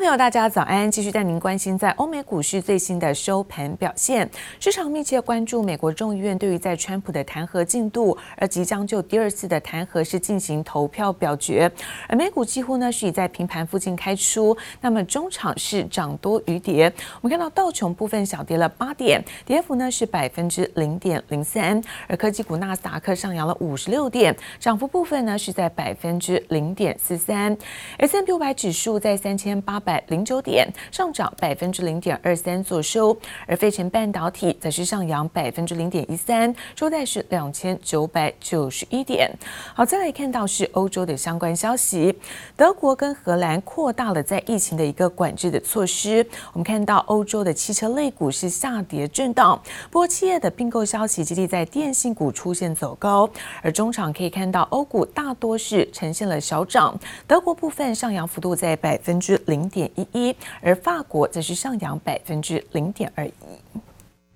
[0.00, 0.90] 朋友，大家早安！
[0.90, 4.26] 继续带您关心在欧美股市最新的收盘表现。
[4.58, 11.70] 市场密切关注美国众议院对于在川普的弹劾进度，而即将就第二次的弹劾是进行投票表决。
[12.08, 16.90] 而美股几乎呢是以在平盘附近开出，那么中场是涨多于跌。
[17.20, 21.78] 我们看到道琼部分小跌了八点，跌幅呢是百分之零点零三。
[22.08, 27.54] 而科技股纳斯达克上扬了五十六点，涨幅部分呢是在百分之零点四三。
[27.98, 39.28] S&P 五百指数在三千八百百零九点上涨百分之零点二三作收，而费城半导体则是上扬百分之零点一三，收在是两千九百九十一点。
[39.74, 42.16] 好，再来看到是欧洲的相关消息，
[42.56, 46.24] 德国跟荷兰扩大了在疫情的一个管制的措施。
[46.52, 49.60] 我们看到欧洲的汽车类股是下跌震荡，
[49.90, 53.28] 不过企业的并购消息激励在电信股出现走高，
[53.60, 56.96] 而中场可以看到欧股大多是呈现了小涨，
[57.26, 59.91] 德国部分上扬幅度在百分之零点一。
[60.11, 63.31] 一，而法国则是上扬百分之零点二一。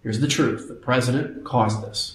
[0.03, 2.13] Here's the truth: the president caused this.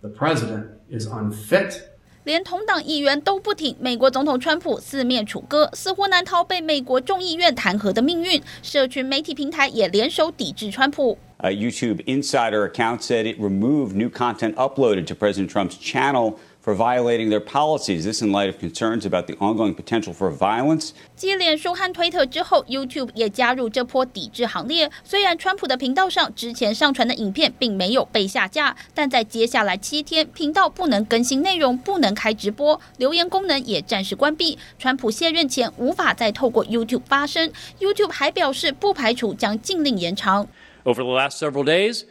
[0.00, 1.80] The president is unfit.
[2.24, 8.42] 连同党议员都不挺美国总统川普四面楚歌，似乎难逃被美国众议院弹劾的命运。
[8.62, 11.16] 社群媒体平台也联手抵制川普。
[11.38, 16.34] A YouTube insider account said it removed new content uploaded to President Trump's channel.
[16.63, 20.91] For violating their policies, this in light of concerns about the ongoing potential for violence.
[21.15, 24.91] 继脸书和推特之后，YouTube 也加入这波抵制行列。
[25.03, 34.59] 虽然川普的频道上之前上传的影片并没有被下架，但在接下来七天，频道不能更新内容，不能开直播，留言功能也暂时关闭。
[34.77, 37.51] 川普卸任前无法再透过 YouTube 发声。
[37.79, 40.47] YouTube 还表示不排除将禁令延长。
[40.83, 42.03] Over the last several days.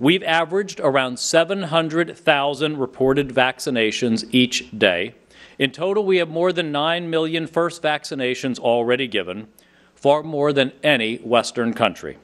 [0.00, 5.14] We've averaged around 700,000 reported vaccinations each day.
[5.58, 9.48] In total, we have more than 9 million first vaccinations already given,
[9.96, 12.14] far more than any Western country.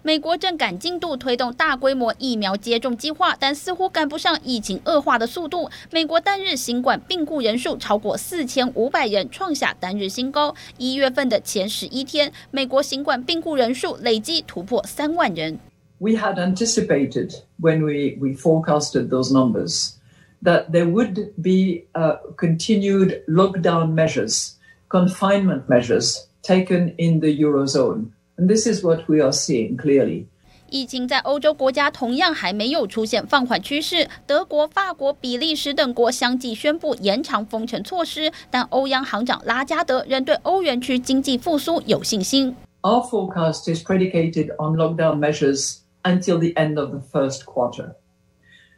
[0.00, 5.68] 美国正赶进度推动大规模疫苗接种计划，但似乎赶不上疫情恶化的速度。
[5.90, 10.54] 美国单日新冠病故人数超过四千五百人，创下单日新高。
[10.78, 15.58] 一月份的前十一天，美国新冠病故人数累计突破三万人。
[15.99, 19.97] we had anticipated when we, we forecasted those numbers
[20.41, 24.57] that there would be uh, continued lockdown measures,
[24.89, 28.11] confinement measures taken in the Eurozone.
[28.37, 30.27] And this is what we are seeing clearly.
[30.69, 42.55] 疫情在欧洲国家同样还没有出现放缓趋势，德国、法国、比利时等国相继宣布延长封城措施，但欧央行长拉加德仍对欧元区经济复苏有信心。
[42.81, 47.96] Our forecast is predicated on lockdown measures until the end of the first quarter.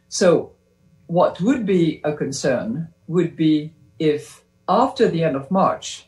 [0.09, 0.51] So,
[1.07, 6.07] what would be a concern would be if, after the end of March,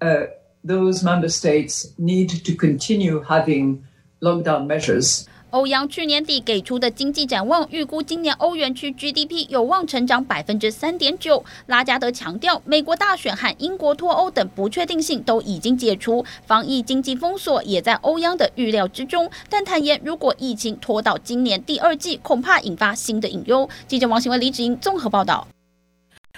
[0.00, 0.26] uh,
[0.62, 3.86] those member states need to continue having
[4.22, 5.28] lockdown measures.
[5.54, 11.44] 欧央去年底给出的经济展望，预估今年欧元区 GDP 有望成长百分之三点九。
[11.66, 19.30] 拉加德强调，美国大选和英国脱欧等不确定性都已经解除，防疫经济封锁也在欧央的预料之中。
[19.48, 23.68] 但坦言，如果疫情拖到今年第二季，恐怕引发新的隐忧。
[23.86, 25.46] 记者王新文、李芷莹综合报道。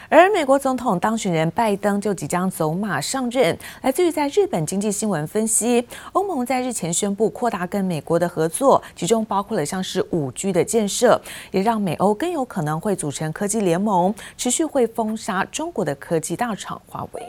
[0.09, 3.57] 而美国总统当选人拜登就即将走马上任。
[3.83, 11.21] 来自于在日本经济新闻分析，欧盟在日前宣布扩大跟美国的合作，其中包括了像是五 G 的建设，
[11.51, 17.23] 也让美欧更有可能会组成科技联盟，持续会封杀中国的科技大厂华为。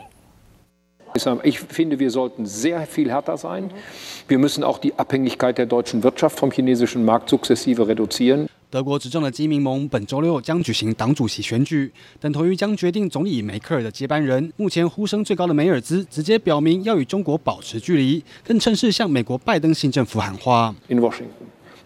[8.69, 11.89] 德国执政的基民盟本周六将举行党主席选举，
[12.19, 14.51] 等同于将决定总理梅克尔的接班人。
[14.57, 20.75] 目前呼声最高的梅尔兹直接表明要与中国保持距离，更趁势向美国拜登新政府喊话。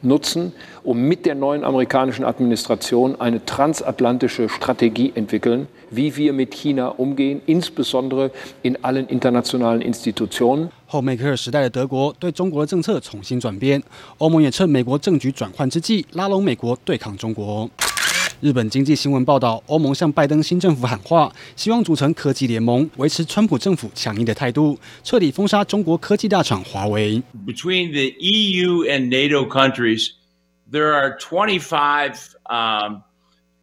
[0.03, 0.53] nutzen,
[0.85, 7.41] um mit der neuen amerikanischen Administration eine transatlantische Strategie entwickeln, wie wir mit China umgehen,
[7.47, 8.31] insbesondere
[8.63, 10.69] in allen internationalen Institutionen.
[10.87, 13.83] 后梅克尔时代的德国对中国的政策重新转变，
[14.19, 17.69] 欧盟也趁美国政局转换之际，拉拢美国对抗中国。
[18.42, 27.22] 日本经济新闻报道，欧盟向拜登新政府喊话，希望组成科技联盟，维持川普政府强硬的态度，彻底封杀中国科技大厂华为。
[27.46, 30.14] Between the EU and NATO countries,
[30.72, 32.16] there are 25
[32.50, 33.04] um,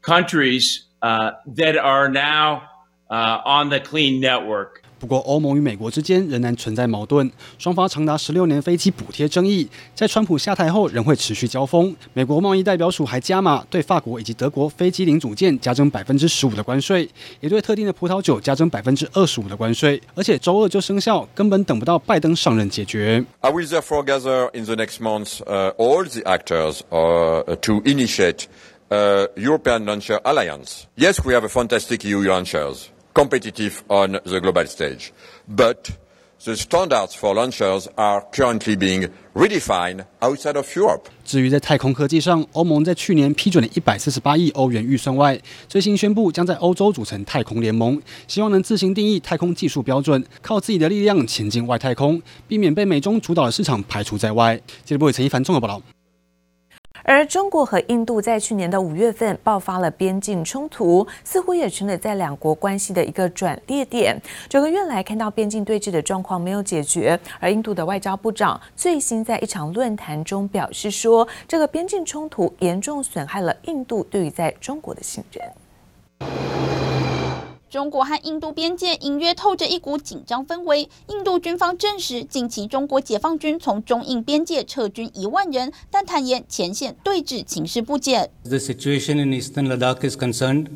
[0.01, 2.61] countries uh, that are now
[3.09, 4.83] uh, on the clean network.
[4.99, 11.95] 不过，欧盟与美国之间仍然存在矛盾，双方长达十六年飞机补贴争议，在川普下台后仍会持续交锋。
[12.13, 17.09] 美国贸易代表署还加码对法国以及德国飞机零组件加征百分之十五的关税，
[17.41, 23.25] 也对特定的葡萄酒加征百分之二十五的关税，而且周二就生效，根本等不到拜登上任解决。
[23.41, 25.39] I will therefore gather in the next months
[25.77, 26.81] all the actors
[27.61, 28.47] to initiate
[28.91, 30.87] a European launcher alliance.
[30.97, 32.89] Yes, we have a fantastic EU launchers.
[33.19, 35.11] Competitive on the global stage.
[35.49, 35.91] But
[36.45, 41.07] the standards for launchers are currently being redefined outside of Europe.
[41.25, 54.57] 至于在太空科技上，欧盟在去年批准了一百四十八亿欧元预算外，最新宣布将在欧洲组成太空联盟，希望能自行定义太空技术标准，靠自己的力量前进外太空，避免被美中主导的市场排除在外。
[54.85, 55.83] 记者部陈一凡综合报道。
[57.05, 64.21] 而中国和印度在去年的五月份爆发了边境冲突，似乎也成了在两国关系的一个转捩点。
[64.49, 76.29] 九个月来看到边境对峙的状况没有解决，而印度的外交部长最新在一场论坛中表示说，这个边境冲突严重损害了印度对于在中国的信任。
[77.71, 80.89] 中国和印度边界隐约透着一股紧张氛围。
[81.09, 88.31] 印度军方证实，近期中国解放军从中印边界撤军一万人，但坦言前线对峙情势不减。
[88.45, 90.69] The situation in Eastern Ladakh is concerned.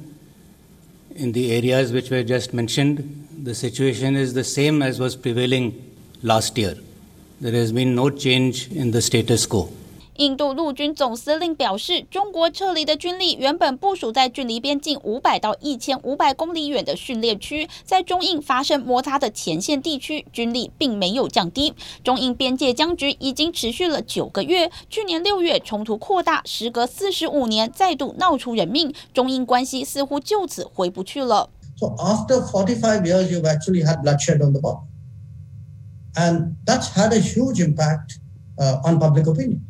[1.14, 3.04] In the areas which were just mentioned,
[3.42, 5.72] the situation is the same as was prevailing
[6.22, 6.76] last year.
[7.40, 9.68] There has been no change in the status quo.
[10.16, 21.72] 印度陆军总司令表示，中国撤离的军力原本部署在距离边境五百到一千五百公里远的训练区，在中印发生摩擦的前线地区，军力并没有降低。
[22.04, 31.48] 中印边界僵局已经持续了九个月，去年六月冲突扩大，时隔四十五年再度闹出人命，中印关系似乎就此回不去了。
[31.78, 34.82] So after forty five years, you've actually had bloodshed on the border,
[36.14, 38.18] and that's had a huge impact
[38.84, 39.60] on public opinion.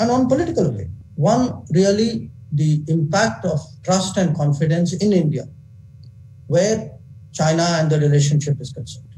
[0.00, 5.46] And on political way, one really the impact of trust and confidence in India,
[6.46, 6.92] where
[7.32, 9.09] China and the relationship is concerned.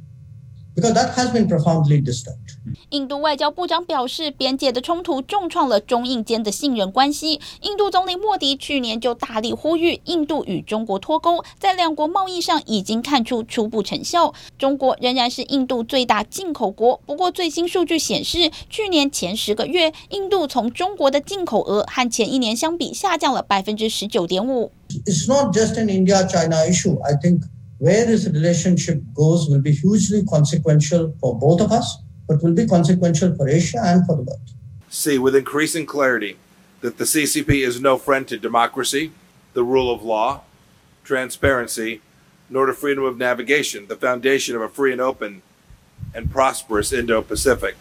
[0.74, 2.56] Because that has been profoundly disturbed.
[2.88, 7.40] 印度外交部长表示，边界的冲突重创了中印间的信任关系。
[7.60, 14.32] 印度总理莫迪去年就大力呼吁印度与中国脱钩，在两国贸易上已经看出初步成效。
[14.56, 24.72] 中国仍然是印度最大进口国，不过最新数据显示，去年前十个月，印度从中国的进口额和前一年相比下降了百分之十九点五。
[25.04, 26.98] It's not just an India-China issue.
[27.02, 27.42] I think
[27.82, 31.98] where this relationship goes will be hugely consequential for both of us.
[32.28, 34.48] but will be consequential for Asia and for the world.
[34.88, 36.36] See with increasing clarity
[36.80, 39.10] that the CCP is no friend to democracy,
[39.54, 40.42] the rule of law,
[41.02, 42.00] transparency,
[42.48, 45.42] nor to freedom of navigation, the foundation of a free and open
[46.14, 47.76] and prosperous Indo-Pacific.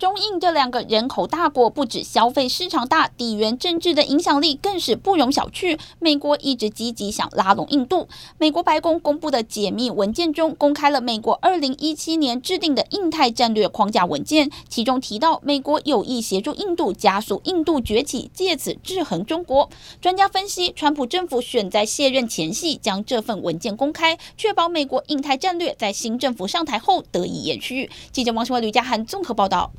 [0.00, 5.78] 中印这两个人口大国，不止消费市场大，地缘政治的影响力更是不容小觑。
[5.98, 8.08] 美国一直积极想拉拢印度。
[8.38, 19.68] 美国白宫公布的解密文件中，公开了美国二零一七年制定的印太战略框架文件，其中提到美国有意协助印度加速印度崛起，借此制衡中国。
[20.00, 27.90] 专家分析，川普政府选在卸任前夕将这份文件公开，确保美国印太战略在新政府上台后得以延续。
[28.10, 29.70] 记者王新伟、吕家涵综合报道。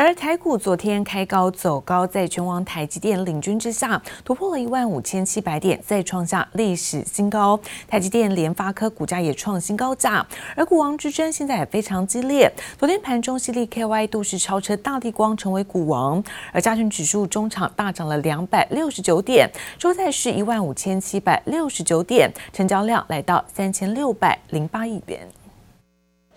[0.00, 7.58] 而台股昨天开高走高，在权王台积电领军之下，突破了一万五千七百点，再创下历史新高。
[7.88, 10.24] 台积电、联发科股价也创新高价，
[10.54, 12.48] 而股王之争现在也非常激烈。
[12.78, 16.22] 昨天盘中，矽力 KY 度是超车大立光，成为股王。
[16.52, 19.50] 而加权指数中场大涨了两百六十九点，
[19.80, 25.26] 收在是一万五千七百六十九点，成交量来到三千六百零八亿元。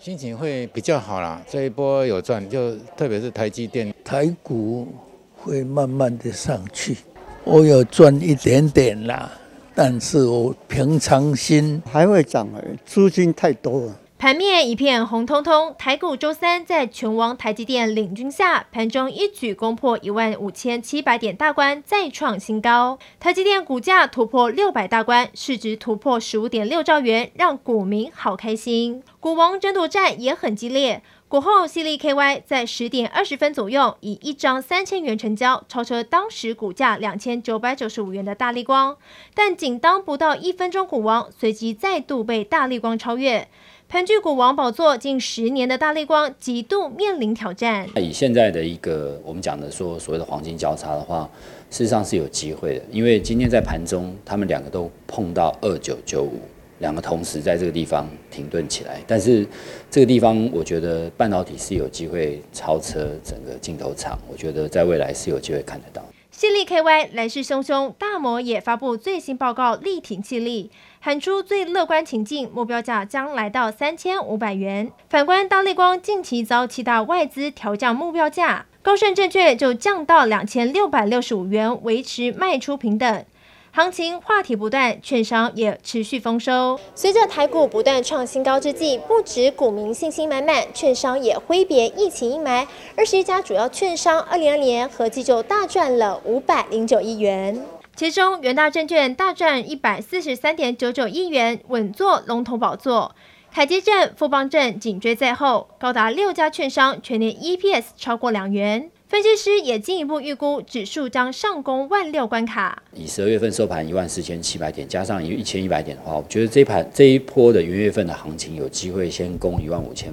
[0.02, 4.88] 心情会比较好啦，这一波有赚，就特别是台积电，台股
[5.36, 6.96] 会慢慢的上去。
[7.44, 9.30] 我有赚一点点啦，
[9.76, 12.48] 但是我平常心还会涨，
[12.84, 13.96] 资金太多了。
[14.22, 23.00] 盘面一片红彤彤，台股周三在权王台积电领军下，盘中一举攻破一万五千七百点大关，再创新高。
[23.18, 29.02] 台积电股价突破六百大关，市值突破十五点六兆元，让股民好开心。
[29.18, 38.96] 股王争夺战也很激烈，股后矽力 KY 在十点二十分左右以一张三千元成交，超车当时股价两千九百九十五元的大力光，
[39.34, 43.48] 但仅当不到一分钟，股王随即再度被大力光超越。
[43.92, 47.86] 盘踞股王宝座近十年的大力光，几度面临挑战。
[47.96, 51.28] 以现在的一个我们讲的说所谓的黄金交叉的话，
[51.68, 56.40] 事实上是有机会的，因为今天在盘中，他们两个都碰到二九九五，
[56.78, 58.98] 两个同时在这个地方停顿起来。
[59.06, 59.46] 但是
[59.90, 66.02] 这个地方，我觉得半导体是有机会超车整个镜头厂，我觉得在未来是有机会看得到。
[66.30, 70.70] 犀利 KY 来势汹汹，大摩也发布最新报告，力挺气力，
[71.04, 74.88] 喊出最乐观情境，目标价将来到三千五百元。
[75.10, 83.24] 反观大立光，近期遭七大外资调降目标价，高盛证券就降到两千六百六十五元，维持卖出平等。
[83.72, 86.78] 行情话题不断，券商也持续丰收。
[86.94, 92.64] 随着台股不断创新高之际，不止股民信心满满，券商也挥别疫情阴霾。
[92.96, 97.60] 二十一家主要券商，二零二零年合计就大赚了五百零九亿元。
[97.94, 103.14] 其中，元大证券大赚一百四十三点九九亿元，稳坐龙头宝座。
[103.52, 108.90] 凯基证、富邦证紧追在后，高达六家券商全年 EPS 超过两元。
[109.08, 112.82] 分析师也进一步预估，指数将上攻万六关卡。
[112.94, 120.10] 以十二月份收盘一万四千七百点，加上一千一百点的话，我觉得这盘这一波的元月份的行情有机会先攻一万五千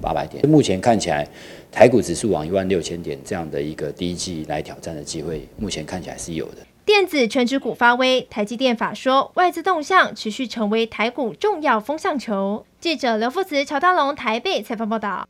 [0.00, 0.44] 八百点。
[0.48, 1.26] 目前看起来，
[1.70, 6.56] 台股指数往一万六千点这样的一个第一季来挑战的机会，目前看起来是有的。
[6.84, 12.66] 电子全指股发威，台积电法说，外资动向持续成为台股重要风向球。
[12.80, 15.24] 记者刘富慈、乔大龙台北采访报道。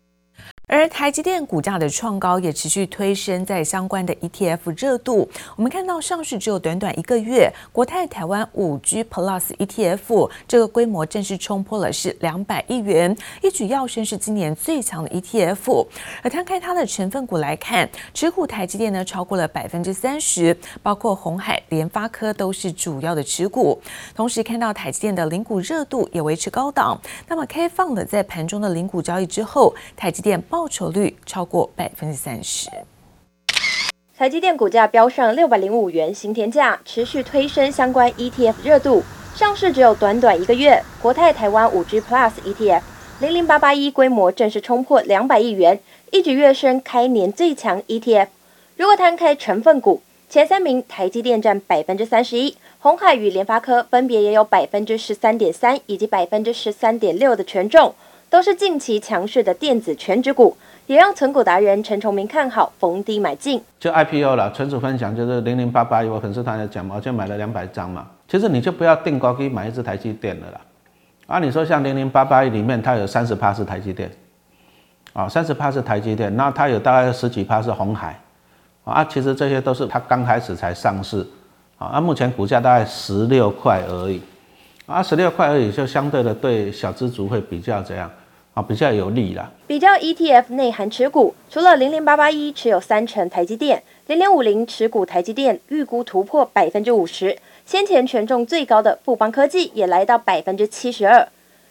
[0.73, 5.29] 而台积电股价的创高也持续推升在相关的 ETF 热度。
[5.55, 15.87] 我们看到上市只有短短一个月，国泰台湾五 G Plus ETF 这个规模正式冲破了是两百亿元，一举跃升是今年最强的 ETF。
[16.23, 23.79] 而摊开它的成分股来看，持股台积电呢超过了百分之三十，包括红海、联发科都是主要的持股。
[24.15, 26.99] 同时看到台积电的零股热度也维持高档。
[27.29, 32.71] 那么开放了在盘中的零股交易之后，台积电报报酬率超过百分之三十。
[34.17, 39.03] 台积电股价飙上六百零五元新天价，持续推升相关 ETF 热度。
[39.35, 42.81] 上市只有短短一个月，国泰台湾五 G Plus ETF
[43.19, 45.81] 零零八八一规模正式冲破两百亿元，
[46.13, 48.29] 一举跃升开年最强 ETF。
[48.77, 57.93] 如果摊开成分股，前三名台积电占百分之三十一，鸿海与联发科分别也有百分之十三点三以及百分之十三点六的权重。
[58.33, 63.63] 都是近期强势的电子全值股，也让存股达人陈崇明看好逢低买进。
[63.79, 68.07] 就 IPO 了，纯属分享，就是零零八八，有粉丝团在讲嘛，我就买了两百张嘛。
[68.27, 70.59] 其实你就不要定高，可以买一支台积电的啦。
[71.27, 74.11] 啊，你说像零零八八里面，它有三十趴是台积电，
[75.13, 78.19] 啊，三十趴是台积电，那它有大概十几趴是红海，
[78.85, 81.27] 啊，其实这些都是它刚开始才上市，
[81.77, 84.23] 啊，目前股价大概十六块而已，
[84.87, 88.11] 啊，十六块而已，就相对的对小资族会比较怎样？
[88.55, 89.51] 啊，比较有利啦。
[89.67, 97.39] 比较 ETF 内涵持股，除了零零八八一持有三成台积电，零零五零持股台积电，预估突破百分之五十。
[97.65, 101.27] 先前权重最高的富邦科技也来到百分之七十二。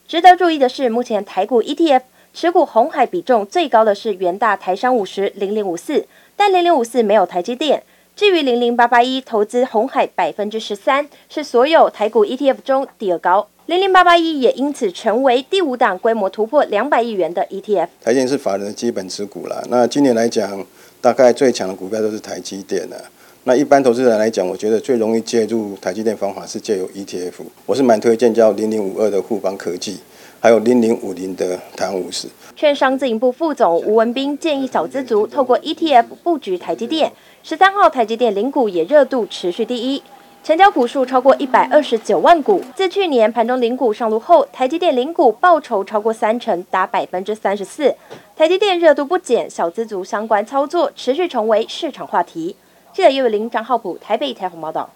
[0.08, 2.02] 值得注意的是，目前台股 ETF
[2.34, 7.84] 持股红海比重最高的是元大台商五十零零五四，但零零五四没有台积电。
[8.16, 13.48] 至于零零八八一投资红海百分之十三，是所有台股 ETF 中第二高。
[13.68, 17.88] 零零八八一也因此成为第五档规模突破两百亿元的 ETF。
[18.02, 19.62] 台积电是法人的基本持股啦。
[19.70, 20.66] 那今年来讲，
[21.00, 22.98] 大概最强的股票都是台积电了。
[23.44, 27.34] 那一般投资人来讲，我觉得最容易介入台积电方法是借由 ETF。
[27.68, 30.00] 我是蛮推荐叫零零五二的富邦科技，
[30.40, 32.28] 还有零零五零的台湾五十。
[32.56, 37.14] 券商自营部副总吴文斌建议小资族透过 ETF 布局台积电。
[37.44, 40.02] 十三号台积电零股也热度持续第一。
[40.44, 47.96] 成交股数超过一百二十九万股，自去年盘中零股上路后，台积电零股报酬超过三成，达百分之三十四。
[48.36, 52.56] 台积电热度不减，小资族相关操作持续成为市场话题。
[52.92, 54.90] 记者叶伟玲、张浩普台北采访报道。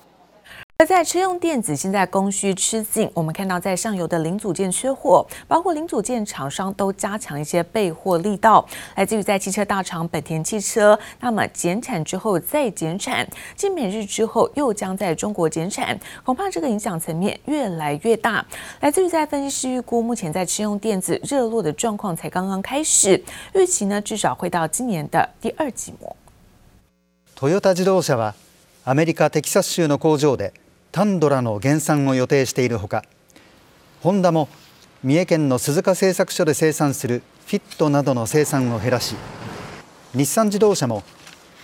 [0.78, 8.66] 而在车用电子现在供需吃紧，我们看到在上游的零组件缺货，包括零组件厂商都加强一些备货力道。
[8.96, 18.42] 来自于在汽车大厂本田汽车，那么减产之后再减产，继美日之后又将在中国减产，恐怕这个影响层面越来越大。
[18.80, 23.22] 来自于在分析师预估，目前在车用电子热络的状况才刚刚开始，
[23.52, 26.16] 预期呢至少会到今年的第二季末。
[27.37, 28.32] トヨタ自动车は
[28.87, 30.52] アメリカテキサス州の工场で
[30.95, 33.03] タンドラの減産を予定しているほか
[34.01, 34.47] ホンダも
[35.03, 39.17] 三重県の鈴鹿製作所で生産するフィットなどの生産を減らし
[40.13, 41.03] 日産自動車も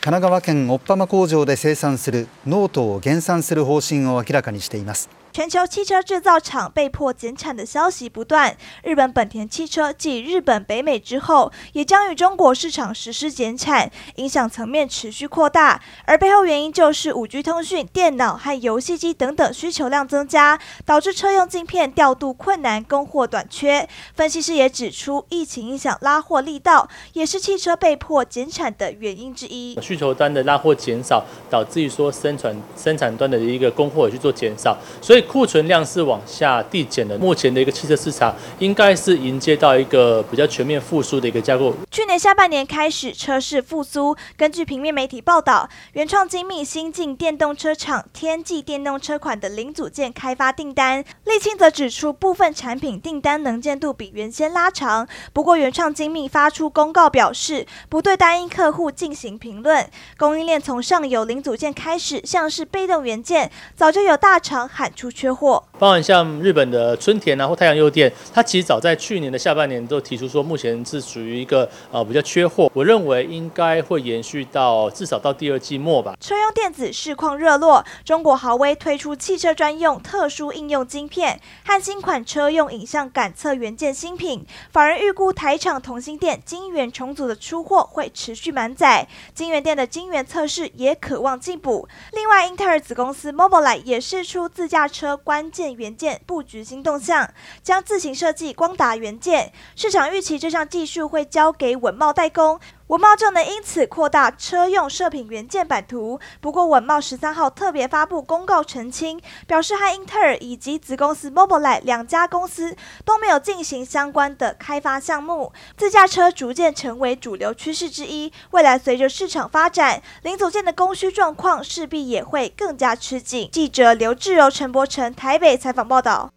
[0.02, 5.21] 神奈川県オッパマ工場で生産するノートを減産する方針を明らかにしています。
[5.34, 15.82] 全球汽车制造厂被迫减产的消息不断，日本本田汽车继日本、北美之后，也将与中国市场实施减产，影响层面持续扩大。
[16.06, 23.88] 而背后原因就是五 G 通讯、电脑和游戏机等等需求量增加，导致车用镜片调度困难、供货短缺。
[24.14, 29.80] 分析师也指出，疫情影响拉货力道，也是汽车被迫减产的原因之一。
[29.82, 37.18] 需求端的拉货减少，导致于说生产生产端的一个供货去做减少，所以库存量是往下递减的。
[37.18, 41.74] 目前的一个汽车市场应该是迎接到一个比较全面复苏的一个架构。
[41.90, 55.08] 去年下半年开始车市复苏，根据平面媒体报道，原创精密新进电动车厂天际电动车款的零组件开发订单，沥青则指出部分产品订单能见度比原先拉长。
[55.34, 59.88] 不过原创精密发出公告表示，不对单一客户进行评论。
[60.18, 65.64] 供应链从上游零组件开始，像是被动元件，早就有大厂喊出缺货。
[65.82, 72.70] 包含像日本的春田啊或太阳诱电，它其实早在去年的下半年都提出说，目前是属于一个呃比较缺货。
[72.72, 76.16] 我认为应该会延续到至少到第二季末吧。
[76.22, 84.46] 车用电子市况热络，中国豪威推出汽车专用特殊应用晶片和新款车用影像感测元件新品。
[84.72, 91.88] 法人预估台厂同心电晶圆重组的出货会持续满载，晶圆店的晶圆测试也渴望进补。
[92.14, 99.52] 另外，英特尔子公司 Mobileye 也释出自驾车关键元件布局新动向，将自行设计光达元件。
[99.76, 102.60] 市场预期这项技术会交给稳贸代工。
[102.92, 106.20] 稳懋就能因此扩大车用射频元件版图。
[106.42, 115.54] 不过，稳懋十三号特别发布公告澄清，表示和英特尔以及子公司 Mobileye 两家公司都没有进行相关的开发项目。
[115.78, 123.50] 自驾车逐渐成为主流趋势之一，未来随着市场发展，零组件的供需状况势必也会更加吃紧。
[123.54, 126.30] 记者刘志柔、陈柏成台北采访报道。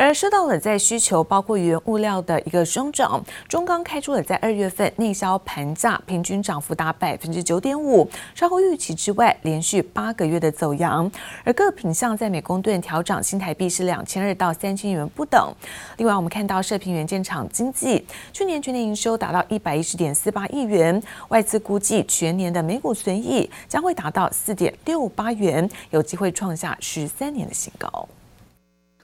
[0.00, 11.10] 而受到了在需求包括原物料的一个双涨，中钢开出了在二月份内销盘价平均涨幅达百分之九点五，超乎预期之外，连续八个月的走阳。
[11.42, 15.52] 而各品项在每公吨调涨新台币是两千二到三千元不等。
[15.96, 28.08] 另外，我们看到射频元件厂经济去年全年营收达到一百一十点四八亿元，外资估计全年的每股损益将会达到四点六八元，有机会创下十三年的新高。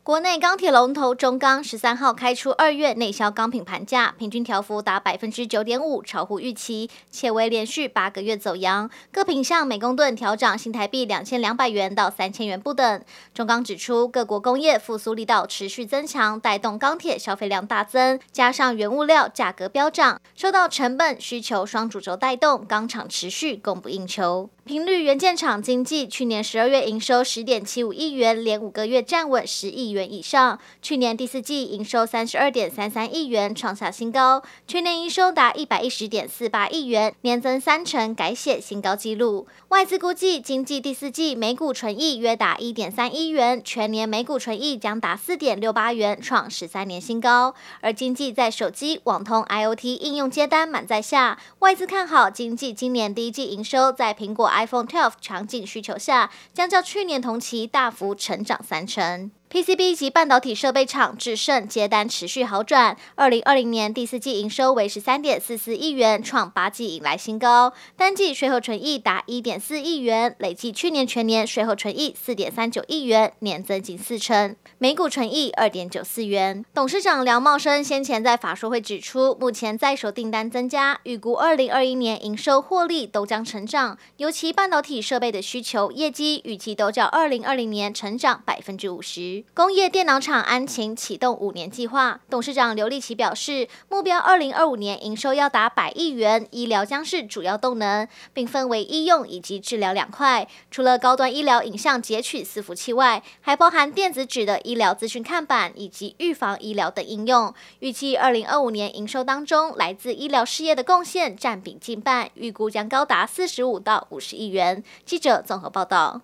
[0.04, 8.90] 国内钢铁龙头中钢十三号开出二月内销钢品盘价，平均调幅达百分之九点五，超乎预期，且为连续八个月走扬。
[9.10, 13.02] 各品项每公吨调涨新台币两千两百元到三千元不等。
[13.32, 24.50] 中钢指出，各国工业复苏力道持续增强，带动钢铁消费量大增，加上原物料价格飙涨，受到成本需求双主轴带动，钢厂持续供不应求。
[24.66, 30.58] 频率元件厂经济去年十二月营收十点七五亿元，连五个月站稳十亿元以上。
[30.80, 34.42] 去年第四季营收三十二点三三亿元，创下新高。
[34.66, 39.46] 全年营收达一百一十点四八亿元，年增三成，改写新高纪录。
[39.68, 47.54] 外资估计经济第四季每股纯益约达一点三亿元，全年每股纯益将达四点六八元，创十三年新高。
[47.82, 54.53] 而经济在手机、网通、IoT 应用接单满载下，外资看好经济今年第一季营收在苹果。
[54.54, 59.30] iPhone 12强劲需求下，将较去年同期大幅成长三成。
[59.54, 76.64] PCB 及半导体设备厂智胜接单持续好转，二零二零年第四季营收为十三点四四亿元，创八季以来新高，单季税后纯益达一点四亿元，累计去年全年税后纯益四点三九亿元，年增近四成，每股纯益二点九四元。
[76.74, 89.43] 董事长梁茂生先前在法说会指出，目前在手订单增加，预估二零二一年营收获利都将成长，尤其半导体设备的需求业绩预计都较二零二零年成长百分之五十。
[89.52, 100.48] 工业电脑厂安勤启动五年计划，董事长刘立奇表示，目标二零二五年营收要达百亿元，医疗将是主要动能，并分为医用以及治疗两块。
[100.72, 107.54] 除了高端医疗影像截取伺服器外，还包含电子纸的医疗资讯看板以及预防医疗等应用。
[107.78, 114.82] 预计二零二五年营收当中，来自医疗事业的贡献占比近半，预估将高达四十五到五十亿元。
[115.06, 116.22] 记者综合报道。